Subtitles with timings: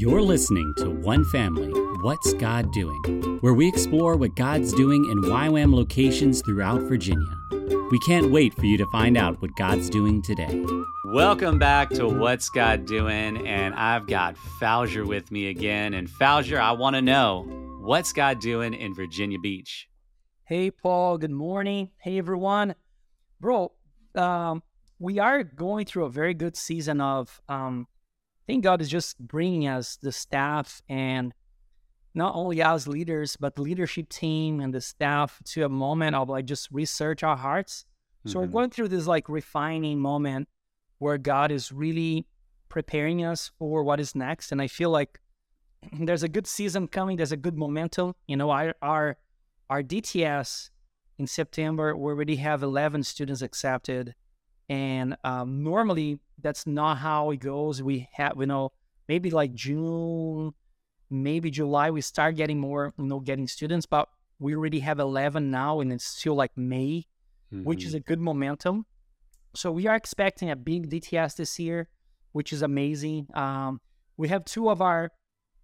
[0.00, 1.68] You're listening to One Family
[2.00, 3.36] What's God Doing?
[3.42, 7.28] where we explore what God's doing in YWAM locations throughout Virginia.
[7.90, 10.64] We can't wait for you to find out what God's doing today.
[11.04, 13.46] Welcome back to What's God Doing?
[13.46, 15.92] And I've got Fauger with me again.
[15.92, 17.42] And Fauger, I want to know
[17.82, 19.86] what's God doing in Virginia Beach?
[20.44, 21.18] Hey, Paul.
[21.18, 21.90] Good morning.
[21.98, 22.74] Hey, everyone.
[23.38, 23.72] Bro,
[24.14, 24.62] um,
[24.98, 27.86] we are going through a very good season of um,
[28.50, 31.32] think God is just bringing us the staff and
[32.14, 36.28] not only us leaders, but the leadership team and the staff to a moment of
[36.28, 37.84] like just research our hearts.
[38.26, 38.38] So mm-hmm.
[38.40, 40.48] we're going through this like refining moment
[40.98, 42.26] where God is really
[42.68, 44.50] preparing us for what is next.
[44.50, 45.20] And I feel like
[46.00, 47.16] there's a good season coming.
[47.16, 48.14] There's a good momentum.
[48.26, 49.16] You know, our our,
[49.70, 50.70] our DTS
[51.20, 54.14] in September, we already have 11 students accepted.
[54.70, 57.82] And um, normally that's not how it goes.
[57.82, 58.70] We have, you know,
[59.08, 60.54] maybe like June,
[61.10, 65.50] maybe July, we start getting more, you know, getting students, but we already have 11
[65.50, 67.04] now and it's still like May,
[67.52, 67.64] mm-hmm.
[67.64, 67.96] which is mm-hmm.
[67.96, 68.86] a good momentum.
[69.56, 71.88] So we are expecting a big DTS this year,
[72.30, 73.26] which is amazing.
[73.34, 73.80] Um,
[74.16, 75.10] we have two of our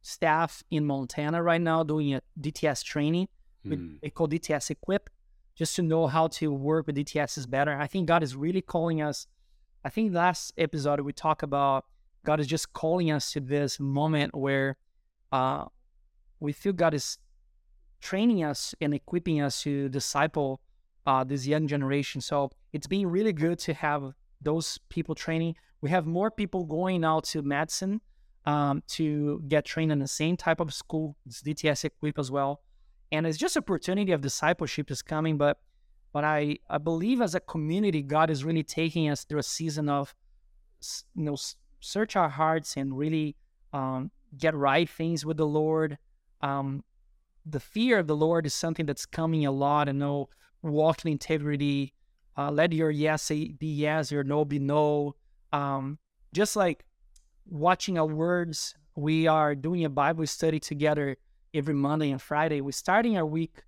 [0.02, 3.28] staff in Montana right now doing a DTS training.
[3.64, 4.00] Mm.
[4.02, 5.10] They call DTS Equip
[5.56, 7.76] just to know how to work with DTS is better.
[7.76, 9.26] I think God is really calling us.
[9.84, 11.86] I think last episode we talked about
[12.24, 14.76] God is just calling us to this moment where
[15.32, 15.64] uh,
[16.40, 17.18] we feel God is
[18.00, 20.60] training us and equipping us to disciple
[21.06, 22.20] uh, this young generation.
[22.20, 24.12] So it's been really good to have
[24.42, 25.54] those people training.
[25.80, 28.00] We have more people going out to Madison
[28.44, 31.16] um, to get trained in the same type of school.
[31.26, 32.60] It's DTS equipped as well
[33.12, 35.58] and it's just opportunity of discipleship is coming but
[36.12, 39.88] but i i believe as a community god is really taking us through a season
[39.88, 40.14] of
[41.14, 41.36] you know
[41.80, 43.36] search our hearts and really
[43.72, 45.98] um, get right things with the lord.
[46.40, 46.82] Um,
[47.44, 50.28] the fear of the lord is something that's coming a lot and know
[50.62, 51.94] walk in integrity.
[52.36, 55.14] Uh, let your yes be yes your no be no.
[55.52, 55.98] Um,
[56.32, 56.84] just like
[57.46, 61.16] watching our words we are doing a bible study together
[61.56, 62.60] every Monday and Friday.
[62.60, 63.62] We're starting our week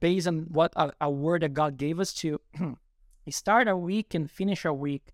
[0.00, 2.40] based on what a, a word that God gave us to
[3.30, 5.12] start our week and finish our week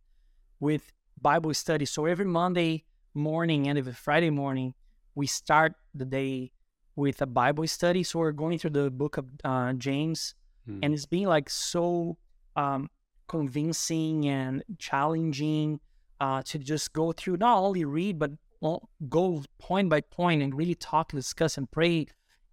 [0.60, 1.84] with Bible study.
[1.84, 2.84] So every Monday
[3.15, 4.75] morning and every Friday morning,
[5.15, 6.50] we start the day
[6.97, 8.03] with a Bible study.
[8.03, 10.34] So we're going through the book of uh, James,
[10.66, 10.81] hmm.
[10.83, 12.16] and it's been like so
[12.56, 12.91] um,
[13.28, 15.81] convincing and challenging
[16.21, 18.33] uh, to just go through, not only read, but
[18.65, 22.07] well, go point by point and really talk, discuss, and pray,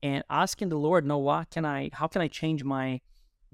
[0.03, 1.89] and asking the Lord, "No, what can I?
[1.93, 2.99] How can I change my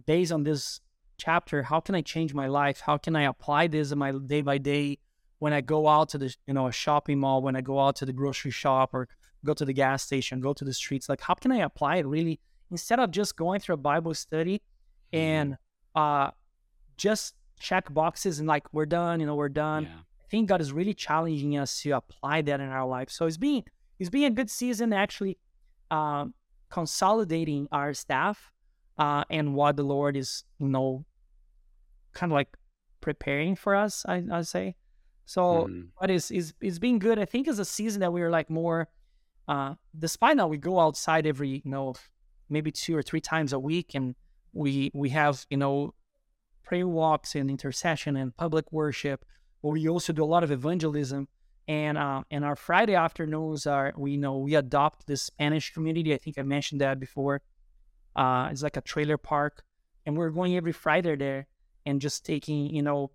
[0.08, 0.82] based on this
[1.20, 1.62] chapter?
[1.62, 2.80] How can I change my life?
[2.80, 4.98] How can I apply this in my day by day
[5.38, 7.96] when I go out to the you know a shopping mall, when I go out
[7.98, 9.08] to the grocery shop, or
[9.46, 11.08] go to the gas station, go to the streets?
[11.08, 12.40] Like, how can I apply it really
[12.72, 14.64] instead of just going through a Bible study
[15.14, 15.16] mm-hmm.
[15.16, 15.58] and
[15.94, 16.32] uh,
[16.98, 20.72] just check boxes and like we're done, you know, we're done." Yeah think God is
[20.72, 23.10] really challenging us to apply that in our life.
[23.10, 23.64] So it's been
[24.00, 25.38] it's been a good season actually
[25.90, 26.26] uh,
[26.70, 28.52] consolidating our staff
[28.98, 31.06] uh, and what the Lord is you know
[32.14, 32.56] kind of like
[33.02, 34.06] preparing for us.
[34.08, 34.76] I I say
[35.26, 35.68] so.
[35.70, 35.88] Mm.
[36.00, 37.20] But it's, it's it's been good.
[37.20, 38.88] I think it's a season that we are like more.
[39.48, 41.96] Uh, despite that, we go outside every you know
[42.50, 44.16] maybe two or three times a week, and
[44.54, 45.94] we we have you know
[46.64, 49.24] prayer walks and intercession and public worship
[49.62, 51.28] we also do a lot of evangelism.
[51.68, 56.14] And uh, and our Friday afternoons are we know we adopt the Spanish community.
[56.14, 57.42] I think I mentioned that before.
[58.16, 59.64] Uh, it's like a trailer park,
[60.06, 61.46] and we're going every Friday there
[61.86, 63.12] and just taking you know,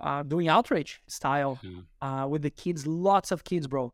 [0.00, 2.06] uh, doing outreach style mm-hmm.
[2.06, 2.86] uh, with the kids.
[2.86, 3.92] Lots of kids, bro.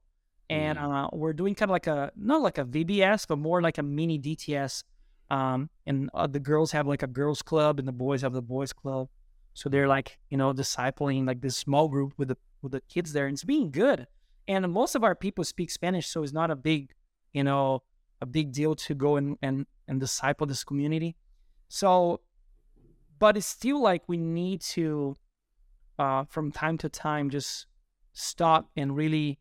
[0.49, 0.93] And mm-hmm.
[0.93, 3.83] uh, we're doing kind of like a not like a VBS, but more like a
[3.83, 4.84] mini DTS.
[5.28, 8.43] Um, and uh, the girls have like a girls club, and the boys have the
[8.43, 9.09] boys club.
[9.54, 13.12] So they're like, you know, discipling like this small group with the with the kids
[13.12, 14.06] there, and it's being good.
[14.48, 16.92] And most of our people speak Spanish, so it's not a big,
[17.32, 17.82] you know,
[18.21, 21.16] a big deal to go and and and disciple this community.
[21.68, 22.21] So,
[23.18, 25.16] but it's still like we need to,
[25.98, 27.66] uh, from time to time, just
[28.12, 29.38] stop and really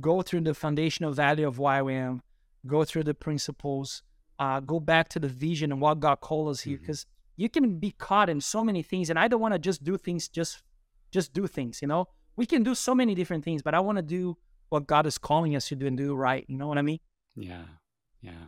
[0.00, 2.20] go through the foundational value of YWAM,
[2.66, 4.02] go through the principles,
[4.38, 7.00] uh, go back to the vision and what God called us here, because.
[7.00, 9.82] Mm-hmm you can be caught in so many things and i don't want to just
[9.82, 10.62] do things just
[11.10, 12.06] just do things you know?
[12.36, 14.36] We can do so many different things but i want to do
[14.68, 17.00] what god is calling us to do and do right you know what i mean?
[17.36, 17.64] Yeah
[18.22, 18.46] yeah.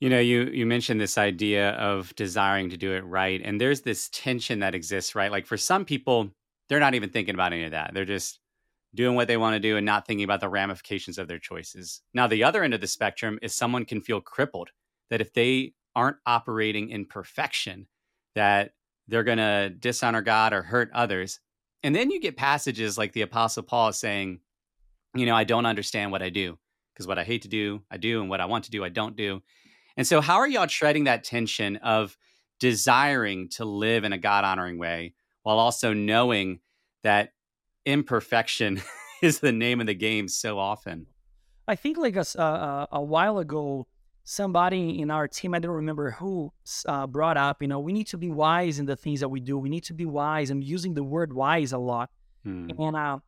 [0.00, 3.82] You know you you mentioned this idea of desiring to do it right and there's
[3.82, 5.30] this tension that exists right?
[5.30, 6.30] Like for some people
[6.68, 7.92] they're not even thinking about any of that.
[7.92, 8.40] They're just
[8.94, 12.02] doing what they want to do and not thinking about the ramifications of their choices.
[12.12, 14.70] Now, the other end of the spectrum is someone can feel crippled
[15.10, 17.86] that if they aren't operating in perfection,
[18.34, 18.72] that
[19.08, 21.40] they're going to dishonor God or hurt others.
[21.82, 24.40] And then you get passages like the Apostle Paul saying,
[25.14, 26.58] you know, I don't understand what I do
[26.92, 28.88] because what I hate to do, I do, and what I want to do, I
[28.88, 29.42] don't do.
[29.96, 32.16] And so, how are y'all treading that tension of
[32.60, 36.60] desiring to live in a God honoring way while also knowing
[37.02, 37.32] that
[37.84, 38.80] imperfection
[39.22, 41.06] is the name of the game so often?
[41.68, 43.86] I think like a, uh, a while ago,
[44.24, 46.52] somebody in our team, I don't remember who,
[46.86, 49.40] uh, brought up, you know, we need to be wise in the things that we
[49.40, 49.58] do.
[49.58, 50.50] We need to be wise.
[50.50, 52.10] and using the word wise a lot.
[52.44, 52.70] Hmm.
[52.78, 53.18] And uh,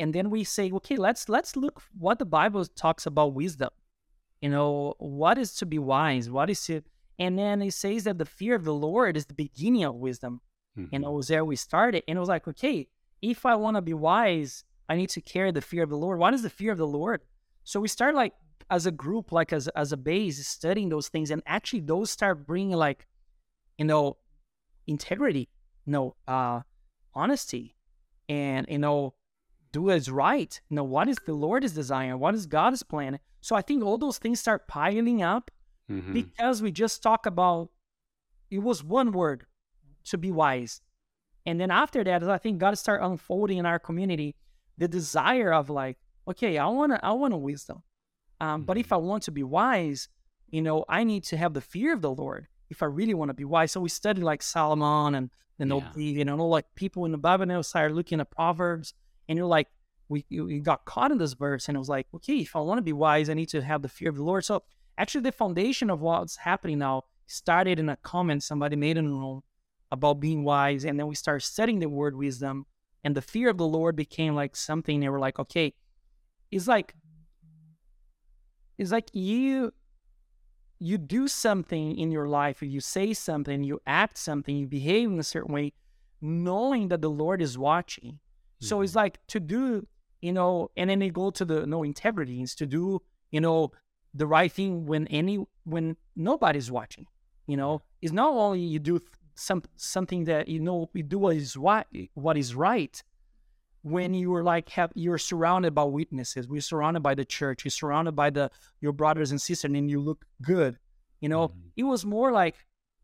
[0.00, 3.70] and then we say, okay, let's let's look what the Bible talks about wisdom.
[4.40, 6.30] You know, what is to be wise?
[6.30, 6.82] What is to
[7.18, 10.40] and then it says that the fear of the Lord is the beginning of wisdom.
[10.78, 10.94] Mm-hmm.
[10.94, 12.04] And it was there we started.
[12.06, 12.86] And it was like, okay,
[13.20, 16.18] if I want to be wise, I need to carry the fear of the Lord.
[16.18, 17.22] What is the fear of the Lord?
[17.64, 18.34] So we start like
[18.70, 22.46] as a group, like as as a base, studying those things, and actually those start
[22.46, 23.06] bringing like,
[23.78, 24.16] you know,
[24.86, 25.48] integrity,
[25.86, 26.60] you know, uh,
[27.14, 27.76] honesty,
[28.28, 29.14] and you know,
[29.72, 30.60] do as right.
[30.68, 32.16] You know, what is the Lord's desire?
[32.16, 33.18] What is God's plan?
[33.40, 35.50] So I think all those things start piling up
[35.90, 36.12] mm-hmm.
[36.12, 37.70] because we just talk about
[38.50, 39.46] it was one word
[40.04, 40.80] to be wise.
[41.46, 44.34] And then after that, I think God start unfolding in our community
[44.76, 47.82] the desire of like, okay, I wanna I want wisdom.
[48.40, 48.94] Um, but if mm-hmm.
[48.94, 50.08] I want to be wise,
[50.50, 53.30] you know, I need to have the fear of the Lord if I really want
[53.30, 53.72] to be wise.
[53.72, 55.90] So we study like Solomon and then yeah.
[55.96, 58.94] you know, like people in the Bible now started looking at Proverbs
[59.28, 59.68] and you're like,
[60.08, 62.78] we, we got caught in this verse and it was like, okay, if I want
[62.78, 64.44] to be wise, I need to have the fear of the Lord.
[64.44, 64.62] So
[64.96, 69.10] actually the foundation of what's happening now started in a comment somebody made in a
[69.10, 69.42] room
[69.90, 70.84] about being wise.
[70.84, 72.66] And then we started studying the word wisdom
[73.04, 75.74] and the fear of the Lord became like something they were like, okay,
[76.50, 76.94] it's like,
[78.78, 79.72] it's like you,
[80.78, 85.18] you do something in your life you say something, you act something, you behave in
[85.18, 85.72] a certain way,
[86.20, 88.20] knowing that the Lord is watching
[88.60, 88.98] so it's mm-hmm.
[88.98, 89.86] like to do,
[90.20, 93.72] you know, and then they go to the know integrity is to do, you know,
[94.14, 97.06] the right thing when any when nobody's watching.
[97.46, 99.00] You know, it's not only you do
[99.34, 103.02] some something that you know you do what is right, what is right.
[103.88, 107.70] When you are like have you're surrounded by witnesses, we're surrounded by the church, you're
[107.70, 108.50] surrounded by the
[108.80, 110.78] your brothers and sisters, and you look good.
[111.20, 111.58] You know, mm-hmm.
[111.76, 112.56] it was more like,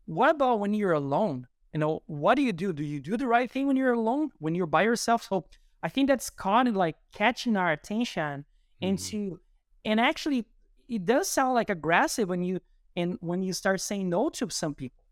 [0.05, 1.47] what about when you're alone?
[1.75, 2.71] you know, what do you do?
[2.71, 5.23] Do you do the right thing when you're alone, when you're by yourself?
[5.23, 5.43] So
[5.83, 8.87] I think that's kind of like catching our attention mm-hmm.
[8.87, 9.41] into,
[9.83, 10.45] and actually,
[10.87, 12.61] it does sound like aggressive when you
[12.95, 15.03] and when you start saying no to some people.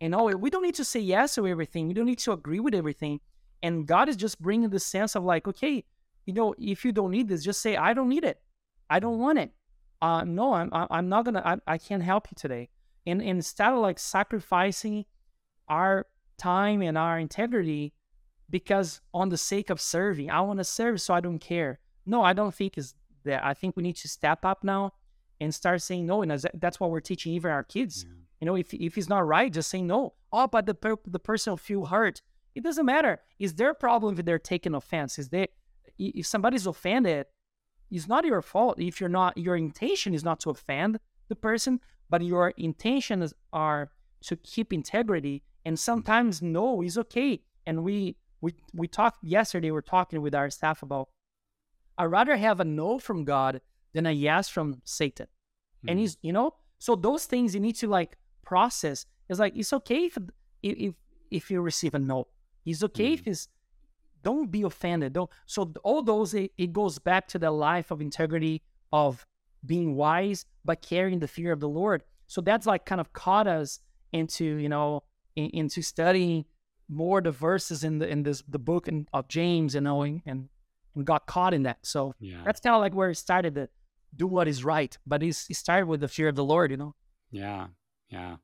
[0.00, 1.86] You know, we don't need to say yes to everything.
[1.86, 3.20] We don't need to agree with everything.
[3.62, 5.84] And God is just bringing the sense of like, okay,
[6.26, 8.40] you know, if you don't need this, just say, I don't need it.
[8.90, 9.52] I don't want it.
[10.00, 11.42] Uh, no, I'm, I'm not gonna.
[11.44, 12.68] I, I can't help you today.
[13.06, 15.04] And, and instead of like sacrificing
[15.68, 16.06] our
[16.38, 17.92] time and our integrity
[18.50, 21.80] because on the sake of serving, I want to serve, so I don't care.
[22.06, 22.94] No, I don't think is
[23.24, 23.44] that.
[23.44, 24.92] I think we need to step up now
[25.40, 28.04] and start saying no, and that's what we're teaching even our kids.
[28.06, 28.14] Yeah.
[28.40, 30.14] You know, if if he's not right, just say no.
[30.32, 32.22] Oh, but the per- the person will feel hurt.
[32.54, 33.20] It doesn't matter.
[33.38, 35.18] Is their problem if they're taking offense?
[35.18, 35.48] Is they
[35.98, 37.26] if somebody's offended,
[37.90, 38.78] it's not your fault.
[38.78, 43.90] If you're not, your intention is not to offend the person, but your intentions are
[44.22, 47.42] to keep integrity and sometimes no is okay.
[47.66, 49.70] And we we we talked yesterday.
[49.70, 51.08] We are talking with our staff about.
[51.98, 53.60] I'd rather have a no from God
[53.92, 55.26] than a yes from Satan.
[55.26, 55.88] Mm-hmm.
[55.88, 56.00] And hmm.
[56.00, 59.04] he's you know so those things you need to like process.
[59.28, 60.16] It's like it's okay if
[60.62, 60.94] if
[61.30, 62.28] if you receive a no.
[62.70, 63.14] It's okay mm-hmm.
[63.14, 63.48] if it's
[64.22, 65.12] don't be offended.
[65.12, 69.26] Don't so all those it, it goes back to the life of integrity of
[69.66, 72.02] being wise but carrying the fear of the Lord.
[72.26, 73.80] So that's like kind of caught us
[74.12, 75.02] into you know
[75.36, 76.44] in, into studying
[76.88, 80.48] more the verses in the in this the book in, of James and knowing and
[80.94, 81.78] and got caught in that.
[81.82, 82.42] So yeah.
[82.44, 83.68] that's kind of like where it started to
[84.16, 84.96] do what is right.
[85.06, 86.94] But it started with the fear of the Lord, you know.
[87.30, 87.68] Yeah,
[88.10, 88.36] yeah.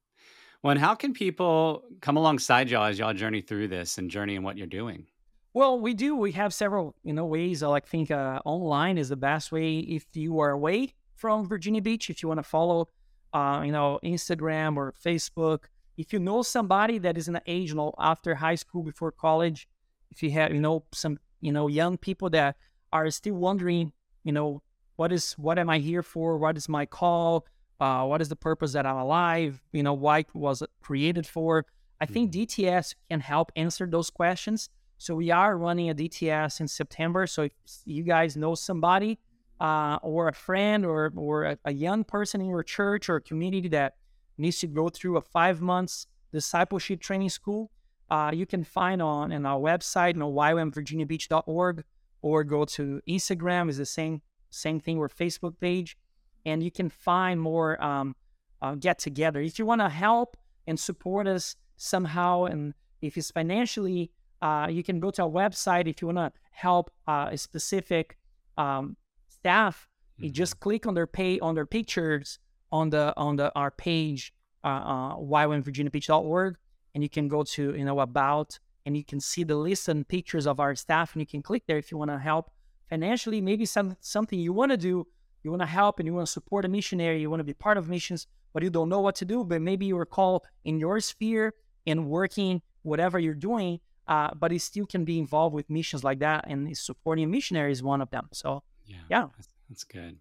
[0.64, 4.34] Well, and how can people come alongside y'all as y'all journey through this and journey
[4.34, 5.04] in what you're doing?
[5.52, 6.16] Well, we do.
[6.16, 7.62] We have several, you know, ways.
[7.62, 11.82] I like think uh, online is the best way if you are away from Virginia
[11.82, 12.08] Beach.
[12.08, 12.88] If you want to follow,
[13.34, 15.64] uh, you know, Instagram or Facebook,
[15.98, 19.12] if you know somebody that is in the age, you know, after high school, before
[19.12, 19.68] college,
[20.10, 22.56] if you have, you know, some, you know, young people that
[22.90, 23.92] are still wondering,
[24.22, 24.62] you know,
[24.96, 26.38] what is, what am I here for?
[26.38, 27.44] What is my call?
[27.84, 29.60] Uh, what is the purpose that I'm alive?
[29.72, 31.66] You know, why was it created for?
[32.00, 32.64] I think mm-hmm.
[32.64, 34.70] DTS can help answer those questions.
[34.96, 37.26] So we are running a DTS in September.
[37.26, 37.52] So if
[37.84, 39.18] you guys know somebody
[39.60, 43.68] uh, or a friend or or a, a, young person in your church or community
[43.68, 43.96] that
[44.38, 47.70] needs to go through a five months discipleship training school,
[48.10, 51.84] uh, you can find on in our website, you know, ywamvirginiabeach.org,
[52.22, 55.98] or go to Instagram is the same same thing or Facebook page,
[56.44, 58.14] and you can find more um,
[58.62, 59.40] uh, get together.
[59.40, 60.36] If you want to help
[60.66, 64.10] and support us somehow, and if it's financially,
[64.42, 65.86] uh, you can go to our website.
[65.86, 68.16] If you want to help uh, a specific
[68.56, 68.96] um,
[69.28, 70.24] staff, mm-hmm.
[70.24, 72.38] you just click on their pay on their pictures
[72.72, 74.32] on the on the our page
[74.64, 76.56] uh, uh, ywamvirginiabeach.org,
[76.94, 80.06] and you can go to you know about and you can see the list and
[80.06, 82.50] pictures of our staff, and you can click there if you want to help
[82.90, 83.40] financially.
[83.40, 85.06] Maybe some something you want to do,
[85.44, 87.54] you want to help, and you want to support a missionary, you want to be
[87.54, 89.44] part of missions, but you don't know what to do.
[89.44, 91.54] But maybe you're called in your sphere
[91.86, 96.20] and working whatever you're doing, uh, but it still can be involved with missions like
[96.20, 98.28] that, and supporting a missionary is one of them.
[98.32, 100.16] So yeah, yeah, that's, that's good.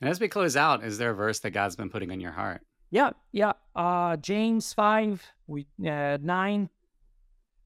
[0.00, 2.32] And as we close out, is there a verse that God's been putting on your
[2.32, 2.60] heart?
[2.90, 3.52] Yeah, yeah.
[3.74, 6.68] Uh, James 5, we, uh, 9,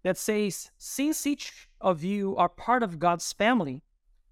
[0.03, 3.83] that says, Since each of you are part of God's family,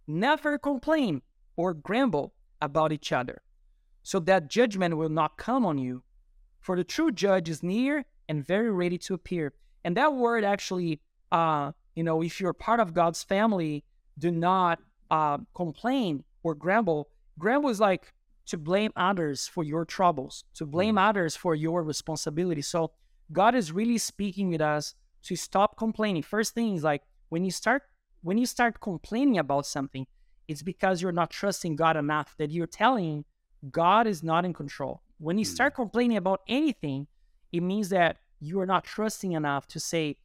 [0.07, 1.23] never complain
[1.57, 3.43] or grumble about each other,
[4.03, 6.03] so that judgment will not come on you.
[6.61, 9.55] For the true judge is near and very ready to appear.
[9.85, 11.00] And that word actually,
[11.33, 13.85] uh, you know, if you're part of God's family,
[14.19, 17.09] do not uh, complain or grumble.
[17.38, 18.12] Grumble is like
[18.47, 21.09] to blame others for your troubles, to blame mm.
[21.09, 22.62] others for your responsibility.
[22.62, 22.93] So
[23.31, 26.23] God is really speaking with us to stop complaining.
[26.23, 27.83] First thing is like when you start
[28.23, 30.07] when you start complaining about something,
[30.49, 33.25] it's because you're not trusting God enough that you're telling
[33.71, 35.02] God is not in control.
[35.19, 35.76] When you start mm.
[35.76, 37.07] complaining about anything,
[37.52, 40.17] it means that you are not trusting enough to say,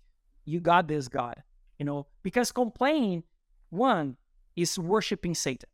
[0.45, 1.43] You got this, God.
[1.79, 3.23] You know, because complaining,
[3.69, 4.17] one,
[4.55, 5.69] is worshiping Satan.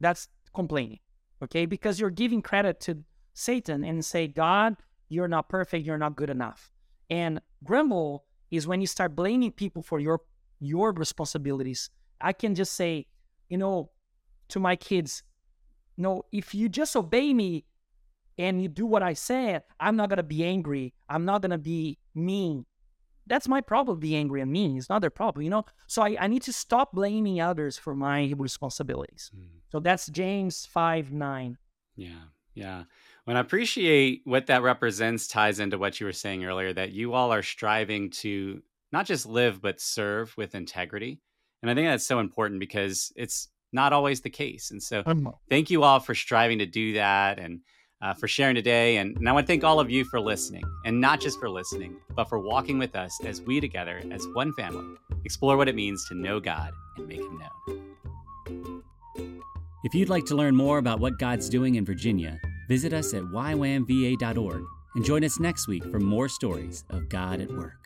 [0.00, 0.98] That's complaining
[1.42, 1.66] okay?
[1.66, 2.98] Because you're giving credit to
[3.34, 4.76] Satan and say, God,
[5.08, 6.70] you're not perfect, you're not good enough.
[7.08, 10.20] And grumble is when you start blaming people for your
[10.62, 11.88] your responsibilities.
[12.20, 13.06] I can just say,
[13.50, 13.90] you know,
[14.48, 15.22] to my kids,
[15.98, 17.66] no, if you just obey me
[18.38, 20.94] and you do what I said, I'm not gonna be angry.
[21.08, 22.64] I'm not gonna be mean.
[23.26, 24.78] That's my problem, be angry and mean.
[24.78, 25.64] It's not their problem, you know?
[25.86, 29.30] So I, I need to stop blaming others for my responsibilities.
[29.36, 29.46] Mm.
[29.70, 31.58] So that's James 5 9.
[31.96, 32.08] Yeah.
[32.54, 32.84] Yeah.
[33.24, 37.12] When I appreciate what that represents ties into what you were saying earlier that you
[37.12, 41.20] all are striving to not just live, but serve with integrity.
[41.62, 44.70] And I think that's so important because it's not always the case.
[44.70, 45.02] And so
[45.48, 47.60] thank you all for striving to do that and
[48.02, 48.96] uh, for sharing today.
[48.96, 51.50] And, and I want to thank all of you for listening and not just for
[51.50, 55.74] listening, but for walking with us as we together, as one family, explore what it
[55.74, 58.82] means to know God and make Him known.
[59.84, 62.38] If you'd like to learn more about what God's doing in Virginia,
[62.68, 64.64] visit us at ywamva.org
[64.94, 67.79] and join us next week for more stories of God at work.